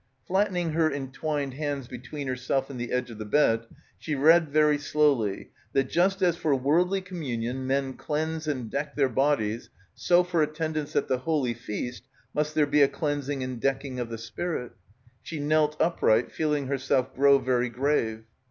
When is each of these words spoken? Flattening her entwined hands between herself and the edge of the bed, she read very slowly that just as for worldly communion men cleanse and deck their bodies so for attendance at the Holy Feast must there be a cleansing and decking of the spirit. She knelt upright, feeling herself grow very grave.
Flattening 0.25 0.71
her 0.71 0.91
entwined 0.91 1.53
hands 1.53 1.87
between 1.87 2.25
herself 2.27 2.71
and 2.71 2.79
the 2.81 2.91
edge 2.91 3.11
of 3.11 3.19
the 3.19 3.23
bed, 3.23 3.67
she 3.99 4.15
read 4.15 4.49
very 4.49 4.79
slowly 4.79 5.51
that 5.73 5.91
just 5.91 6.23
as 6.23 6.35
for 6.35 6.55
worldly 6.55 7.01
communion 7.01 7.67
men 7.67 7.93
cleanse 7.93 8.47
and 8.47 8.71
deck 8.71 8.95
their 8.95 9.07
bodies 9.09 9.69
so 9.93 10.23
for 10.23 10.41
attendance 10.41 10.95
at 10.95 11.07
the 11.07 11.19
Holy 11.19 11.53
Feast 11.53 12.07
must 12.33 12.55
there 12.55 12.65
be 12.65 12.81
a 12.81 12.87
cleansing 12.87 13.43
and 13.43 13.61
decking 13.61 13.99
of 13.99 14.09
the 14.09 14.17
spirit. 14.17 14.71
She 15.21 15.39
knelt 15.39 15.79
upright, 15.79 16.31
feeling 16.31 16.65
herself 16.65 17.13
grow 17.13 17.37
very 17.37 17.69
grave. 17.69 18.23